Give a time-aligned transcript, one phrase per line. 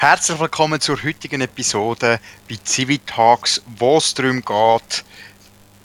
[0.00, 5.04] Herzlich willkommen zur heutigen Episode bei Civitalks, wo es darum geht,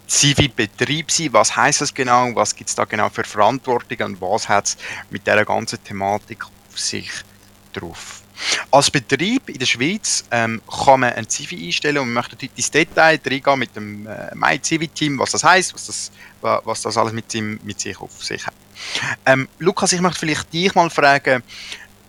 [0.08, 1.34] Civi-Betrieb sein.
[1.34, 2.34] Was heißt das genau?
[2.34, 4.78] Was gibt es da genau für Verantwortung und was hat es
[5.10, 7.12] mit dieser ganzen Thematik auf sich
[7.74, 8.22] drauf?
[8.72, 12.50] Als Betrieb in der Schweiz ähm, kann man ein Civi einstellen und wir möchten heute
[12.56, 16.12] ins Detail reingehen mit dem äh, MyCivi-Team, was das heißt, was das,
[16.42, 17.34] was das alles mit,
[17.66, 18.54] mit sich auf sich hat.
[19.26, 21.44] Ähm, Lukas, ich möchte vielleicht dich mal fragen,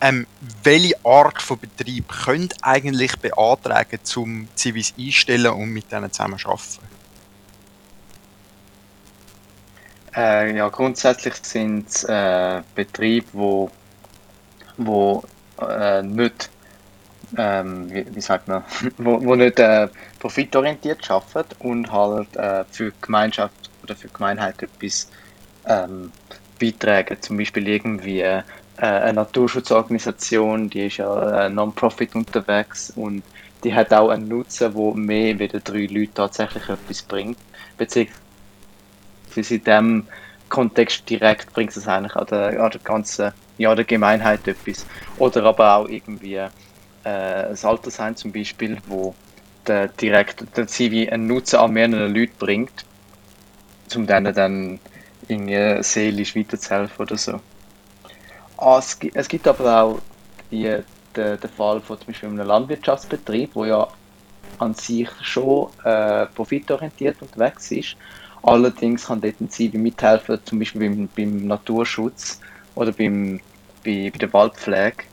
[0.01, 0.27] ähm,
[0.63, 6.87] welche Art von Betrieb könnt eigentlich beantragen, zum Civis einstellen und mit denen zusammen arbeiten?
[10.15, 13.69] Äh, ja, grundsätzlich sind es äh, Betriebe, wo,
[14.77, 15.23] wo
[15.61, 16.49] äh, nicht,
[17.37, 18.63] ähm, wie, wie, sagt man,
[18.97, 19.87] wo, wo nicht äh,
[20.19, 25.07] profitorientiert arbeiten und halt äh, für die Gemeinschaft oder für Gemeinheit etwas
[25.65, 26.11] ähm,
[26.59, 27.17] beitragen.
[27.21, 28.41] Zum Beispiel irgendwie äh,
[28.77, 33.23] eine Naturschutzorganisation, die ist ja äh, Non-Profit unterwegs und
[33.63, 37.37] die hat auch einen Nutzen, wo mehr wie drei Leute tatsächlich etwas bringt.
[37.77, 38.15] Beziehungsweise
[39.35, 40.07] in diesem
[40.49, 44.85] Kontext direkt bringt es eigentlich an der, an der ganzen, ja, der Gemeinheit etwas.
[45.17, 46.49] Oder aber auch irgendwie äh,
[47.03, 49.15] das Altersheim zum Beispiel, wo
[49.65, 52.85] der direkt der Zivi einen Nutzen an mehreren Leuten bringt,
[53.95, 54.79] um denen dann
[55.27, 57.41] irgendwie seelisch weiterzuhelfen oder so.
[58.57, 59.99] Ah, es, gibt, es gibt aber auch
[60.51, 60.77] die,
[61.15, 63.87] den, den Fall von zum Beispiel einem Landwirtschaftsbetrieb, wo ja
[64.59, 67.95] an sich schon äh, profitorientiert unterwegs ist.
[68.43, 72.39] Allerdings kann dort ein Zivi mithelfen, zum Beispiel beim, beim Naturschutz
[72.75, 73.39] oder beim,
[73.83, 75.03] bei, bei der Waldpflege,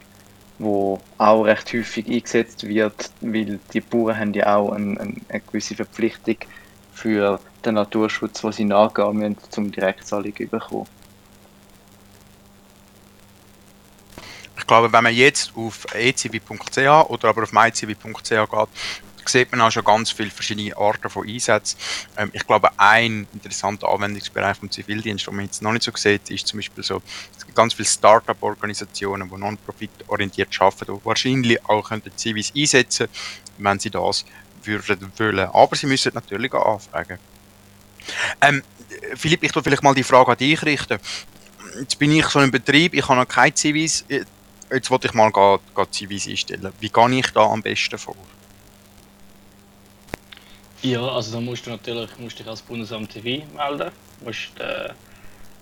[0.59, 5.41] wo auch recht häufig eingesetzt wird, weil die Bauern haben ja auch ein, ein, eine
[5.41, 6.37] gewisse Verpflichtung
[6.93, 10.87] für den Naturschutz, wo sie nachgehen müssen, zum Direktzahlung zu bekommen.
[14.57, 18.69] Ich glaube, wenn man jetzt auf ecv.ch oder aber auf mycv.ch geht,
[19.29, 21.79] sieht man auch schon ganz viele verschiedene Arten von Einsätzen.
[22.17, 26.31] Ähm, ich glaube, ein interessanter Anwendungsbereich vom Zivildienst, den man jetzt noch nicht so sieht,
[26.31, 27.03] ist zum Beispiel so,
[27.37, 33.09] es gibt ganz viele Start-up-Organisationen, die non-profit orientiert arbeiten und wahrscheinlich auch könnten Zivis einsetzen,
[33.59, 34.25] wenn sie das
[34.63, 35.49] würden wollen.
[35.53, 37.19] Aber sie müssen natürlich auch anfragen.
[38.41, 38.63] Ähm,
[39.17, 40.99] Philipp, ich tue vielleicht mal die Frage an dich richten.
[41.79, 44.05] Jetzt bin ich so ein Betrieb, ich habe noch kein Zivis
[44.71, 46.73] jetzt wollte ich mal grad, einstellen.
[46.81, 48.17] Wie gehe ich da am besten vor?
[50.83, 53.91] Ja, also da musst du natürlich musst dich als Bundesamt TV melden.
[54.23, 54.91] Musst, äh,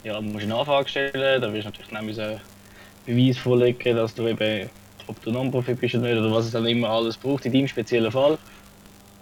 [0.02, 2.40] ja, musst eine Anfrage stellen, da wirst du natürlich müssen
[3.06, 4.68] Beweis vorlegen, dass du eben,
[5.06, 7.68] ob du Non-Profit bist oder nicht, oder was es dann immer alles braucht in deinem
[7.68, 8.38] speziellen Fall.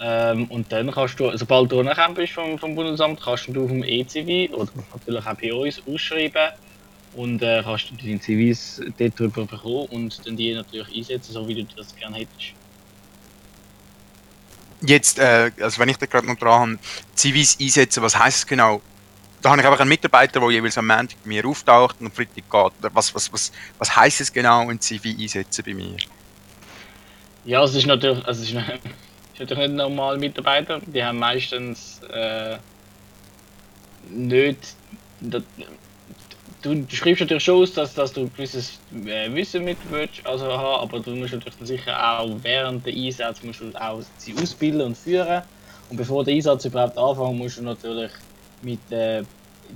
[0.01, 3.71] Ähm, und dann kannst du, sobald du anerkannt bist vom, vom Bundesamt, kannst du auf
[3.71, 6.53] dem ECV oder natürlich auch bei uns ausschreiben
[7.15, 11.47] und äh, kannst du deine CVs dort drüber bekommen und dann die natürlich einsetzen, so
[11.49, 12.55] wie du das gerne hättest.
[14.83, 16.79] Jetzt, äh, also wenn ich da gerade noch dran habe,
[17.15, 18.81] CVs einsetzen, was heißt es genau?
[19.43, 22.13] Da habe ich einfach einen Mitarbeiter, der jeweils am Montag bei mir auftaucht und am
[22.13, 22.95] Freitag geht.
[22.95, 25.97] Was, was, was, was heisst es genau, ein CV einsetzen bei mir?
[27.45, 28.57] Ja, es ist natürlich, also es ist,
[29.35, 30.81] ist natürlich nicht normal Mitarbeiter.
[30.87, 32.59] Die haben meistens äh,
[34.11, 34.77] nicht
[36.63, 40.83] du, schreibst natürlich schon aus, dass, dass du gewisses äh, Wissen mit willst, also haben,
[40.83, 44.97] aber du musst natürlich sicher auch während der Einsatz musst du auch sie ausbilden und
[44.97, 45.43] führen.
[45.91, 48.13] Und bevor der Einsatz überhaupt anfängt, musst du natürlich
[48.63, 49.23] mit äh,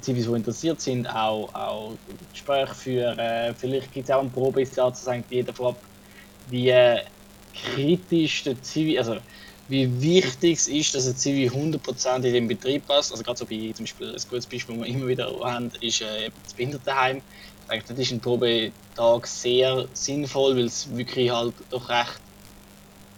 [0.00, 1.93] Zivis, die interessiert sind, auch, auch
[2.33, 3.55] Gespräche führen.
[3.56, 5.77] Vielleicht gibt es auch einen Probeinsatz, sagt jeder vorab,
[6.51, 7.01] wie äh,
[7.55, 9.16] kritisch der Zivi, also
[9.66, 13.12] wie wichtig es ist, dass ein Zivi 100% in den Betrieb passt.
[13.12, 16.00] Also gerade so bei zum Beispiel ein gutes Beispiel, das wir immer wieder haben, ist
[16.02, 17.19] äh, das Behindertenheim.
[17.19, 22.20] Ich denke, das ist ein Probetag sehr sinnvoll, weil es wirklich halt doch recht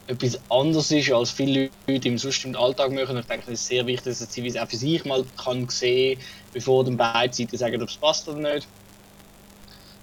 [0.09, 3.17] etwas anderes ist, als viele Leute im sonst im Alltag machen.
[3.19, 6.23] Ich denke, es ist sehr wichtig, dass ein Zivi auch für sich mal kann sehen,
[6.53, 8.71] bevor dann beide Seiten sagen, ob es passt oder nicht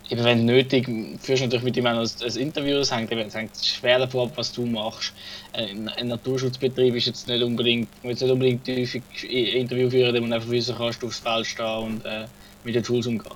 [0.10, 0.86] eben wenn nötig,
[1.22, 4.34] führst du natürlich mit ihm auch ein, Interview, es hängt, es hängt schwer davon ab,
[4.36, 5.14] was du machst.
[5.54, 10.34] Ein, ein Naturschutzbetrieb ist jetzt nicht unbedingt, jetzt nicht unbedingt häufig Interview führen, dem man
[10.34, 12.26] einfach wissen kannst, du aufs Feld stehen und äh,
[12.64, 13.36] mit den Tools umgehen.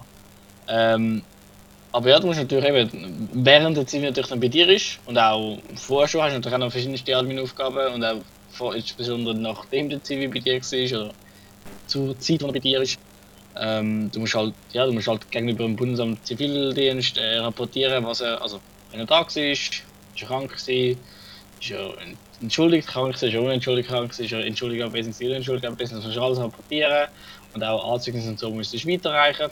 [0.68, 1.24] Ähm,
[1.92, 5.18] aber ja, du musst natürlich eben, während der Zeit natürlich dann bei dir ist und
[5.18, 10.04] auch vorher schon hast du natürlich auch noch verschiedenste Admin-Aufgaben und auch insbesondere nachdem der
[10.04, 11.14] Zivi bei dir war oder
[11.88, 13.00] zur Zeit, wo er bei dir ist,
[13.60, 18.22] ähm, du musst halt, ja, du musst halt gegenüber dem Bundesamt Zivildienst äh, rapportieren, was
[18.22, 18.60] er, also
[18.92, 19.84] wenn er da war, ist
[20.16, 21.00] er krank gewesen,
[21.60, 21.94] ist er
[22.42, 25.66] entschuldigt krank gewesen, ist er unentschuldigt krank gewesen, ist er entschuldigt abwesend, ist er unentschuldigt
[25.66, 27.08] abwesend, das musst du alles rapportieren
[27.54, 29.50] und auch Anzeigen und so musst du weiterreichen.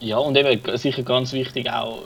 [0.00, 2.02] Ja, und eben sicher ganz wichtig auch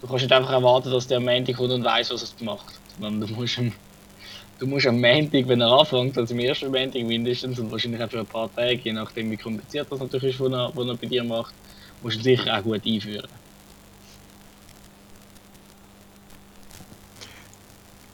[0.00, 2.80] du kannst nicht einfach erwarten, dass der am Montag kommt und weiß, was er macht.
[2.98, 3.72] Sondern du musst am,
[4.58, 8.10] du musst am Montag, wenn er anfängt, also am ersten Montag mindestens und wahrscheinlich auch
[8.10, 10.96] für ein paar Tage, je nachdem wie kompliziert das natürlich ist, was er, was er
[10.96, 11.54] bei dir macht,
[12.02, 13.28] musst du sicher auch gut einführen.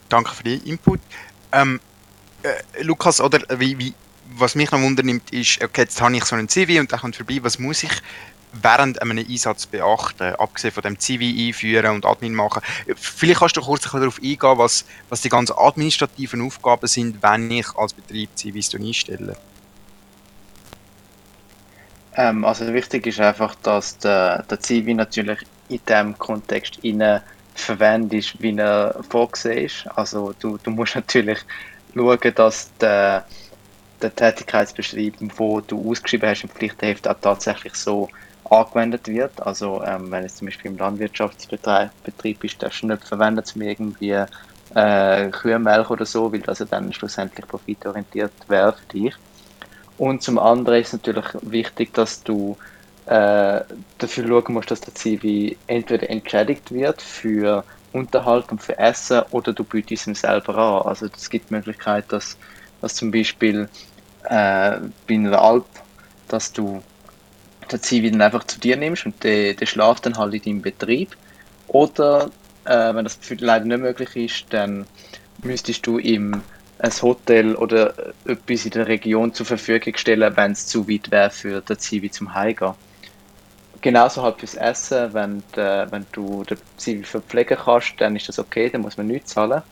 [0.09, 1.01] Danke für den Input.
[1.53, 1.81] Ähm,
[2.43, 3.95] äh, Lukas, oder wie, wie,
[4.35, 7.17] was mich noch wundernimmt, ist, okay, jetzt habe ich so einen CV und der kommt
[7.17, 7.93] vorbei, was muss ich
[8.53, 12.63] während einem Einsatz beachten, abgesehen von dem CV einführen und Admin machen.
[12.97, 17.67] Vielleicht kannst du kurz darauf eingehen, was, was die ganzen administrativen Aufgaben sind, wenn ich
[17.77, 19.37] als Betrieb CVs einstelle.
[22.15, 25.39] Ähm, also wichtig ist einfach, dass der, der CV natürlich
[25.69, 27.21] in diesem Kontext innen
[27.55, 29.87] verwendet ist, wie er vorgesehen ist.
[29.97, 31.39] Also du, du musst natürlich
[31.95, 33.25] schauen, dass der,
[34.01, 38.09] der Tätigkeitsbeschreib, wo du ausgeschrieben hast im Pflichtheft, auch tatsächlich so
[38.53, 39.41] angewendet wird.
[39.45, 44.25] Also ähm, wenn es zum Beispiel im Landwirtschaftsbetrieb ist, darfst du nicht verwenden, um irgendwie
[44.75, 49.15] äh, Kühlmilch oder so, weil das ja dann schlussendlich profitorientiert wäre für dich.
[49.99, 52.57] Und zum anderen ist es natürlich wichtig, dass du
[53.07, 53.61] äh,
[53.99, 59.53] dafür schauen musst, dass der CV entweder entschädigt wird für Unterhalt und für Essen oder
[59.53, 60.89] du bietest ihm selber an.
[60.89, 62.39] Also es gibt die Möglichkeit, dass,
[62.81, 63.69] dass zum Beispiel
[64.25, 65.67] äh, bei einer Alp,
[66.29, 66.83] dass du
[67.73, 70.63] den Zivi dann einfach zu dir nimmst und der, der schlaft dann halt in deinem
[70.63, 71.17] Betrieb.
[71.69, 72.31] Oder
[72.65, 74.87] äh, wenn das leider nicht möglich ist, dann
[75.43, 76.43] müsstest du ihm
[76.79, 81.31] ein Hotel oder etwas in der Region zur Verfügung stellen, wenn es zu weit wäre
[81.31, 82.75] für den Zivi zum Heimgehen.
[83.81, 88.39] Genauso halt fürs Essen, wenn, de, wenn du den Zivi verpflegen kannst, dann ist das
[88.39, 89.63] okay, dann muss man nichts zahlen.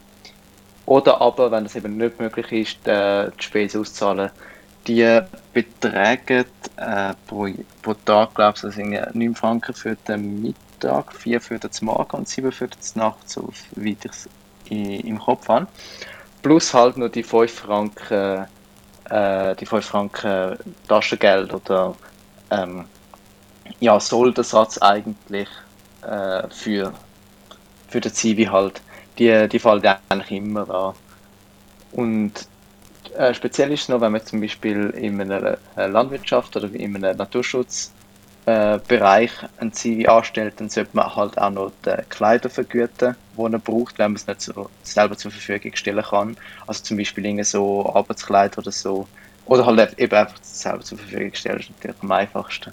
[0.86, 4.30] Oder aber, wenn das eben nicht möglich ist, die Spesen auszahlen,
[4.86, 5.20] die
[5.52, 6.44] betragen
[6.76, 7.48] äh, pro,
[7.82, 12.28] pro Tag, glaube ich, also 9 Franken für den Mittag, 4 für den Morgen und
[12.28, 14.28] 7 für den Nacht, so wie ich es
[14.68, 15.66] im Kopf habe.
[16.42, 18.46] Plus halt nur die 5 Franken,
[19.10, 20.56] äh, die 5 Franken
[20.88, 21.94] Taschengeld oder
[22.50, 22.86] ähm,
[23.80, 25.48] ja, Soldensatz eigentlich
[26.02, 26.92] äh, für,
[27.88, 28.80] für den Zivi halt.
[29.18, 30.94] Die, die fallen eigentlich immer an.
[31.92, 32.32] Und
[33.16, 36.96] äh, speziell ist es noch, wenn man zum Beispiel in einer äh, Landwirtschaft oder in
[36.96, 43.16] einem Naturschutzbereich äh, ein Zivi anstellt, dann sollte man halt auch noch die Kleider vergüten,
[43.36, 46.36] die er braucht, wenn man es nicht so selber zur Verfügung stellen kann.
[46.66, 49.06] Also zum Beispiel so Arbeitskleider oder so.
[49.46, 52.72] Oder halt eben einfach selber zur Verfügung stellen, ist natürlich am einfachsten.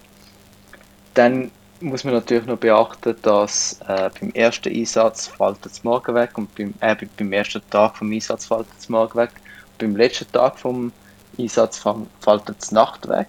[1.14, 6.38] Dann muss man natürlich noch beachten, dass äh, beim ersten Einsatz fällt das Morgen weg
[6.38, 9.32] und beim, äh, beim ersten Tag vom Einsatz fällt das Morgen weg
[9.78, 10.92] beim letzten Tag vom
[11.38, 13.28] Einsatz fällt die Nacht weg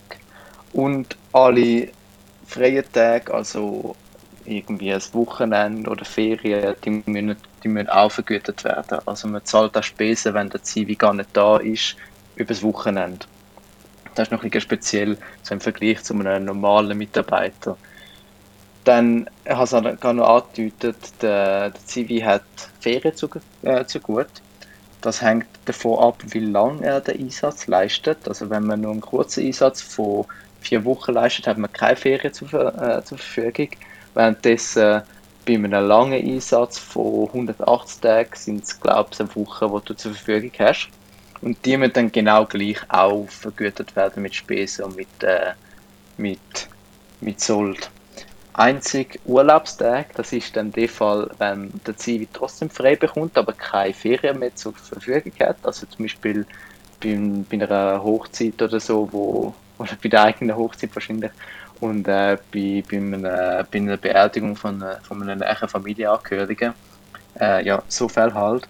[0.72, 1.90] und alle
[2.46, 3.94] freien Tage, also
[4.44, 8.98] irgendwie ein Wochenende oder Ferien, die müssen, die müssen auch vergütet werden.
[9.06, 11.96] Also man zahlt auch Spesen, wenn der Zivi gar nicht da ist,
[12.36, 13.26] über das Wochenende.
[14.14, 17.76] Das ist noch ein bisschen speziell so im Vergleich zu einem normalen Mitarbeiter.
[18.84, 22.42] Dann, ich habe es gerade noch angedeutet, der, der Zivi hat
[22.80, 23.28] Ferien zu,
[23.62, 24.28] äh, zu gut.
[25.08, 28.28] Das hängt davon ab, wie lange er den Einsatz leistet.
[28.28, 30.26] Also wenn man nur einen kurzen Einsatz von
[30.60, 33.70] vier Wochen leistet, hat man keine Ferien zur, äh, zur Verfügung.
[34.12, 35.02] Währenddessen äh,
[35.46, 39.94] bei einem langen Einsatz von 180 Tagen sind es, glaube ich, eine Woche, die du
[39.94, 40.90] zur Verfügung hast.
[41.40, 45.52] Und die müssen dann genau gleich auch vergütet werden mit Spesen und mit, äh,
[46.18, 46.68] mit,
[47.22, 47.90] mit Sold
[48.58, 53.94] einzig Urlaubstag, das ist dann der Fall, wenn der Zivi trotzdem frei bekommt, aber keine
[53.94, 55.56] Ferien mehr zur Verfügung hat.
[55.62, 56.44] Also zum Beispiel
[57.00, 57.16] bei,
[57.48, 61.30] bei einer Hochzeit oder so, wo, oder bei der eigenen Hochzeit wahrscheinlich,
[61.80, 66.74] und äh, bei, bei, einer, bei einer Beerdigung von, äh, von einem näheren Familienangehörigen,
[67.40, 68.68] äh, ja, so viel halt,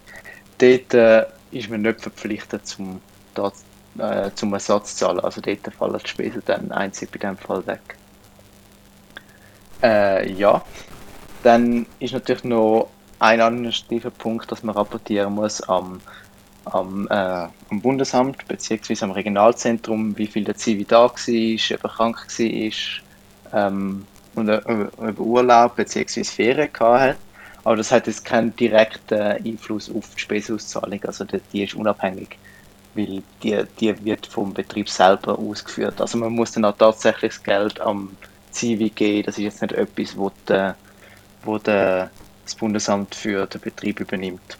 [0.59, 3.01] dort äh, ist man nicht verpflichtet zum,
[3.33, 3.55] dort,
[3.97, 5.19] äh, zum Ersatz zu zahlen.
[5.21, 7.98] Also dort fallen die Spesen dann einzig bei dem Fall weg.
[9.81, 10.63] Äh, ja.
[11.43, 16.01] Dann ist natürlich noch ein administrativer Punkt, dass man rapportieren muss am,
[16.65, 18.95] am, äh, am Bundesamt bzw.
[19.01, 24.05] am Regionalzentrum, wie viel der Zivi da war, ob er krank war ähm,
[24.35, 26.23] und über Urlaub bzw.
[26.23, 27.17] Ferien hat.
[27.63, 32.37] Aber das hat jetzt keinen direkten Einfluss auf die Spesenauszahlung, also die, die ist unabhängig,
[32.95, 35.99] weil die, die wird vom Betrieb selber ausgeführt.
[35.99, 38.15] Also man muss dann auch tatsächlich das Geld am
[38.51, 40.75] CWG, das ist jetzt nicht etwas, wo, der,
[41.43, 42.09] wo der,
[42.43, 44.57] das Bundesamt für den Betrieb übernimmt.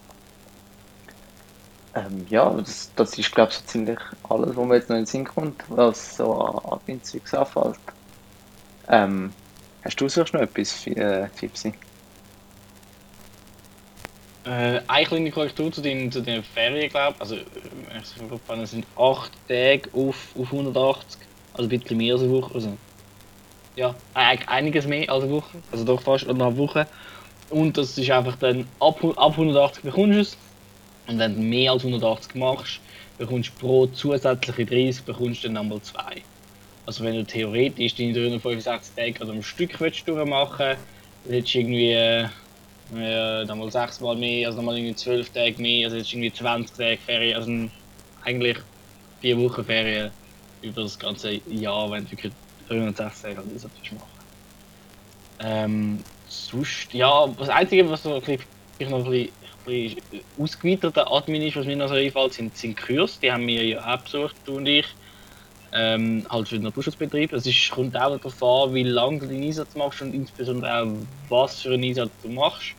[1.96, 5.04] Ähm, ja, das, das ist glaube ich so ziemlich alles, was mir jetzt noch in
[5.04, 7.80] den Sinn kommt, was so an Admin-Zeugs anfällt.
[8.90, 9.34] Ähm,
[9.84, 11.74] hast du sonst noch etwas, äh, Fipsi?
[14.46, 17.22] Äh, eine kleine Korrektur zu den, zu den Ferien, glaube ich.
[17.22, 21.22] Also, wenn ich es sind 8 Tage auf, auf 180.
[21.54, 22.56] Also ein bisschen mehr als eine Woche.
[22.56, 22.78] Also,
[23.80, 25.58] ja, eig- einiges mehr als eine Woche.
[25.72, 26.86] Also doch fast eine Woche.
[27.50, 30.38] Und das ist einfach dann ab, ab 180 bekommst du es.
[31.08, 32.82] Und wenn du mehr als 180 machst,
[33.18, 36.22] bekommst du pro zusätzliche 30 bekommst du dann einmal 2.
[36.86, 40.82] Also wenn du theoretisch deine 365 Tage gerade am Stück willst durchmachen willst,
[41.30, 42.24] hättest du irgendwie äh,
[42.96, 46.34] äh, dann mal 6 Mal mehr, also nochmal irgendwie 12 Tage mehr, also jetzt irgendwie
[46.34, 47.72] 20 Tage Ferien, also ein-
[48.26, 48.58] eigentlich
[49.22, 50.12] 4 Wochen Ferien
[50.62, 52.34] über das ganze Jahr, wenn du wirklich
[52.70, 54.20] 360 Tage halt das machen
[55.40, 59.34] ähm, sonst, ja, das Einzige, was so ein bisschen, noch ein bisschen,
[59.66, 63.20] ein bisschen ausgeweiterter Admin ist, was mir noch so einfällt, sind, sind Kurs.
[63.20, 64.86] Die haben wir ja auch besucht, du und ich.
[65.72, 67.32] Ähm, halt für den Naturschutzbetrieb.
[67.32, 70.88] Es kommt auch darauf an, wie lange du deinen Einsatz machst und insbesondere auch,
[71.30, 72.74] was für einen Einsatz du machst.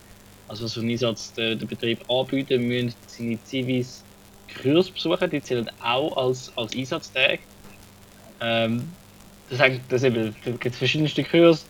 [0.49, 4.03] Also was für einen Einsatz der, der Betrieb anbietet, müssen seine Zivis
[4.61, 7.39] Kurs besuchen, die zählen auch als, als Einsatztag.
[8.41, 8.91] Ähm,
[9.51, 11.65] das, hängt- das eben, da gibt es verschiedenste Kurse.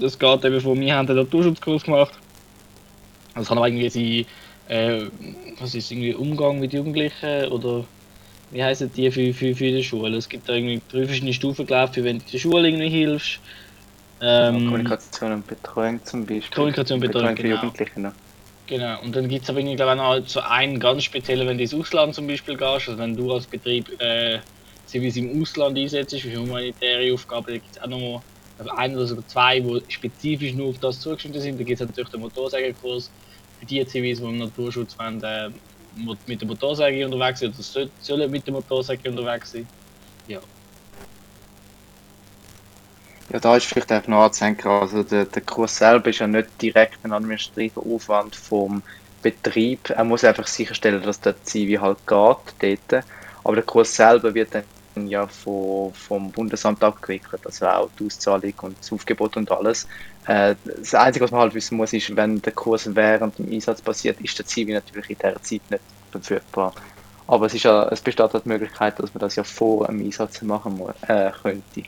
[0.00, 2.14] Das geht eben von mir haben den Naturschutzkurs gemacht.
[3.34, 4.26] Das kann aber irgendwie
[4.68, 5.06] sein, äh,
[5.60, 7.84] was ist irgendwie Umgang mit Jugendlichen oder
[8.50, 10.16] wie heißen die für, für, für die Schule?
[10.16, 12.88] Es gibt da irgendwie drei verschiedene Stufen, glaube ich, für wenn du der Schule irgendwie
[12.88, 13.40] hilfst.
[14.20, 16.54] Ähm, Kommunikation und Betreuung zum Beispiel.
[16.54, 17.56] Kommunikation und Betreuung, für genau.
[17.56, 18.00] Jugendliche.
[18.00, 18.12] Ne?
[18.66, 21.46] Genau, und dann gibt es aber irgendwie, glaube ich, auch noch so einen ganz speziellen,
[21.46, 24.38] wenn du ins Ausland zum Beispiel gehst, also wenn du als Betrieb äh,
[24.86, 28.24] Zivis im Ausland einsetzt für humanitäre Aufgaben, da gibt es auch noch mal
[28.58, 31.58] also ein oder sogar zwei, die spezifisch nur auf das zugeschnitten sind.
[31.60, 33.14] Da gibt es natürlich den Motorsägerkurs
[33.58, 35.50] für die Zivis, die im Naturschutz wollen, äh,
[36.26, 39.70] mit der Motorsäge unterwegs sind oder soll- sollen mit der Motorsäge unterwegs sein.
[43.28, 46.60] Ja, da ist vielleicht einfach noch anzudenken, also der, der Kurs selber ist ja nicht
[46.62, 48.84] direkt ein administrativer Aufwand vom
[49.22, 49.90] Betrieb.
[49.90, 51.98] Er muss einfach sicherstellen, dass der Zivi halt
[52.58, 53.06] geht dort.
[53.44, 54.66] Aber der Kurs selber wird dann
[55.04, 59.86] ja von, vom Bundesamt abgewickelt, also auch die Auszahlung und das Aufgebot und alles.
[60.26, 63.82] Äh, das Einzige, was man halt wissen muss, ist, wenn der Kurs während dem Einsatz
[63.82, 66.72] passiert, ist der Zivi natürlich in dieser Zeit nicht verfügbar.
[67.28, 70.00] Aber es, ist ja, es besteht halt die Möglichkeit, dass man das ja vor dem
[70.00, 71.82] Einsatz machen muss, äh, könnte.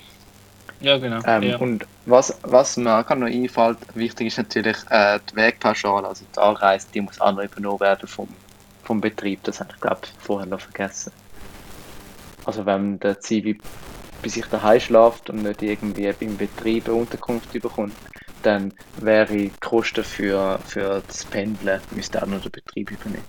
[0.81, 1.21] Ja, genau.
[1.27, 1.57] Ähm, ja.
[1.57, 6.38] Und was, was mir gerade noch einfällt, wichtig ist natürlich äh, die Wegpauschale, also die
[6.38, 8.29] Anreise, die muss auch noch übernommen werden vom,
[8.85, 9.43] vom Betrieb.
[9.45, 11.12] Das habe ich glaube vorher noch vergessen.
[12.49, 13.59] Also wenn der Zivi
[14.23, 17.93] bei sich daheim schlaft und nicht irgendwie beim Betrieb eine Unterkunft bekommt,
[18.43, 23.23] dann wäre die Kosten für, für das Pendeln müsste auch noch der Betrieb übernehmen.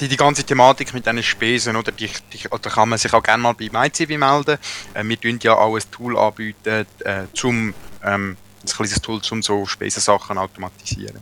[0.00, 3.22] die, die ganze Thematik mit diesen Spesen, oder, die, die, oder kann man sich auch
[3.22, 4.58] gerne mal bei MyCivi melden.
[4.92, 7.72] Äh, wir tun ja auch ein Tool anbieten, äh, zum,
[8.04, 11.20] ähm, ein kleines Tool, um so Spesensachen automatisieren.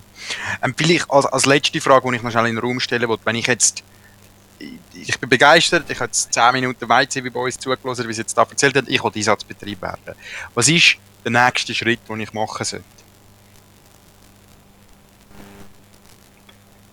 [0.64, 3.25] Ähm, vielleicht als, als letzte Frage, die ich noch schnell in den Raum stellen wollte,
[3.25, 3.84] wenn ich jetzt
[4.58, 8.37] ich, bin begeistert, ich habe jetzt 10 Minuten MyCivi bei uns zugelassen, wie sie jetzt
[8.37, 10.14] da erzählt hat, ich will Einsatzbetrieb werden.
[10.54, 12.84] Was ist der nächste Schritt, den ich machen sollte?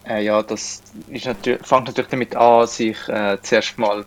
[0.08, 4.06] Äh, ja, das ist natürlich, fängt natürlich damit an, sich äh, zuerst, mal,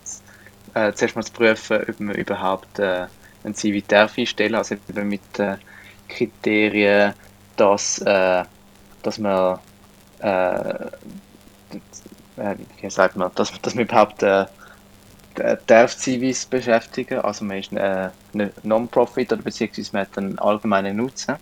[0.73, 3.07] äh, zuerst mal zu prüfen, ob man überhaupt äh,
[3.43, 5.55] ein CV darf einstellen, also eben mit äh,
[6.09, 7.13] Kriterien,
[7.55, 8.43] dass, äh,
[9.01, 9.59] dass man,
[12.37, 14.45] äh, wie sagt man, dass, dass man überhaupt äh,
[15.67, 20.97] darf CVs beschäftigen, also man ist äh, eine Non-Profit oder beziehungsweise man hat einen allgemeinen
[20.97, 21.35] Nutzen.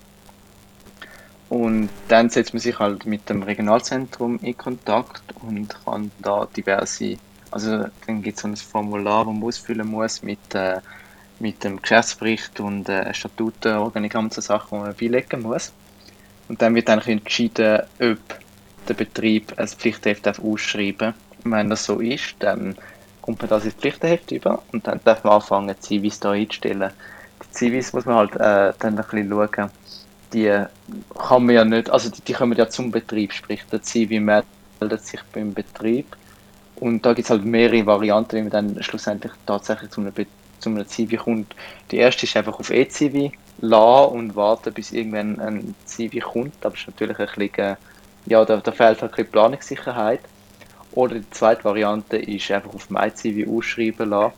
[1.50, 7.18] Und dann setzt man sich halt mit dem Regionalzentrum in Kontakt und kann da diverse,
[7.52, 10.80] also dann gibt es so ein Formular, das man ausfüllen muss mit, äh,
[11.40, 15.72] mit dem Geschäftsbericht und äh, Statuten, Organigramm, so Sachen, die man beilegen muss.
[16.48, 18.20] Und dann wird eigentlich entschieden, ob
[18.90, 21.14] der Betrieb ein Pflichtheft darf ausschreiben.
[21.44, 22.76] Und wenn das so ist, dann
[23.22, 26.92] kommt man das ins Pflichtenheft über und dann darf man anfangen, die Zivis da einzustellen.
[27.44, 29.70] Die Zivis muss man halt äh, dann ein bisschen schauen,
[30.34, 30.66] die
[31.18, 35.06] kann man ja nicht, also die, die kommen ja zum Betrieb, sprich der Zivi meldet
[35.06, 36.18] sich beim Betrieb.
[36.78, 40.26] Und da gibt es halt mehrere Varianten, wie man dann schlussendlich tatsächlich zu einem, Be
[40.60, 41.56] zu einem Zivi kommt.
[41.92, 46.74] Die erste ist einfach auf E-Zivi lassen und warten, bis irgendwann ein Zivi kommt, aber
[46.76, 47.78] ist natürlich ein bisschen,
[48.26, 50.22] ja, da, da fehlt halt ein bisschen Planungssicherheit.
[50.94, 54.34] Oder die zweite Variante ist einfach auf MyCivi ausschreiben lassen.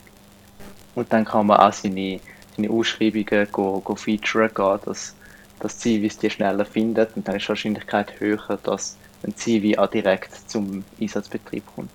[0.95, 2.19] Und dann kann man auch seine,
[2.55, 5.15] seine Ausschreibungen go, go featuren gehen, dass
[5.59, 9.87] dass Civis die schneller findet und dann ist die Wahrscheinlichkeit höher, dass ein Civi auch
[9.87, 11.89] direkt zum Einsatzbetrieb kommt.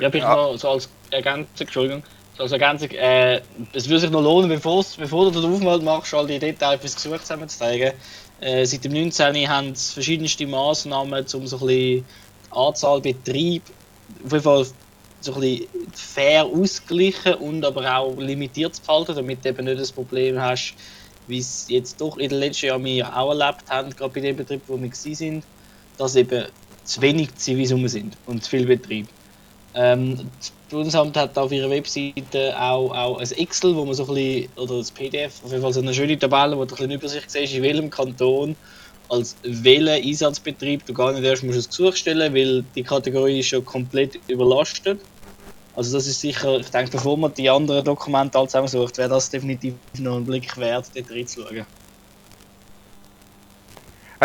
[0.00, 2.02] Ja, vielleicht noch so als Ergänzung, Entschuldigung,
[2.36, 3.40] so als Ergänzung, äh,
[3.72, 6.96] es würde sich noch lohnen, bevor, bevor du den Aufwand machst, all die Details fürs
[6.96, 7.92] Gesuch zusammenzuzeigen,
[8.40, 9.48] Äh, seit dem 19.
[9.48, 12.04] haben es verschiedenste Massnahmen, um so ein bisschen die
[12.50, 13.62] Anzahl Betrieb
[14.24, 14.66] auf jeden Fall
[15.20, 19.80] so ein bisschen fair ausgleichen und aber auch limitiert zu halten, damit du eben nicht
[19.80, 20.74] das Problem hast,
[21.26, 24.36] wie es jetzt doch in den letzten Jahren wir auch erlebt haben, gerade bei dem
[24.36, 25.44] Betrieb, wo wir sind,
[25.98, 26.46] dass eben
[26.84, 29.08] zu wenig Zivis sind und zu viel Betrieb.
[29.76, 34.14] Ähm, das Bundesamt hat auf ihrer Webseite auch, auch ein Excel, wo man so ein
[34.14, 36.90] bisschen, oder das PDF, auf jeden Fall so eine schöne Tabelle, wo du ein bisschen
[36.92, 38.56] Übersicht siehst, in welchem Kanton
[39.08, 43.48] als welchen Einsatzbetrieb du gar nicht erst musst ein Gesuch stellen weil die Kategorie ist
[43.48, 45.00] schon komplett überlastet.
[45.76, 49.28] Also das ist sicher, ich denke, bevor man die anderen Dokumente alle zusammensucht, wäre das
[49.28, 51.66] definitiv noch ein Blick wert, dort reinzuschauen.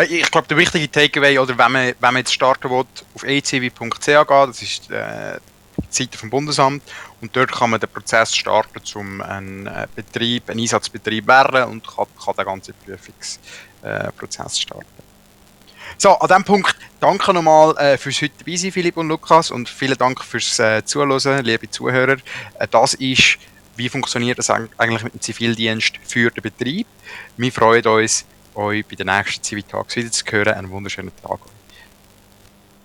[0.00, 2.84] Ich glaube, der wichtige Takeaway, oder wenn man, wenn man jetzt starten will,
[3.14, 5.38] auf ecw.ch gehen, das ist äh,
[5.76, 6.82] die Seite vom Bundesamt,
[7.20, 11.86] und dort kann man den Prozess starten, um einen äh, Betrieb, einen Einsatzbetrieb werden und
[11.86, 14.86] kann, kann den ganzen Prüfungsprozess äh, starten.
[15.98, 19.68] So, an diesem Punkt danke nochmal äh, fürs heute dabei sein, Philipp und Lukas, und
[19.68, 22.16] vielen Dank fürs äh, Zuhören, liebe Zuhörer.
[22.58, 23.38] Äh, das ist,
[23.76, 26.86] wie funktioniert das eigentlich mit dem Zivildienst für den Betrieb.
[27.36, 28.24] Wir freuen uns,
[28.56, 30.54] euch bei den nächsten Civitags wieder zu hören.
[30.54, 31.40] Einen wunderschönen Tag.